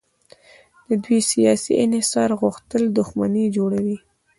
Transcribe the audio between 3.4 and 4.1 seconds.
جوړوي.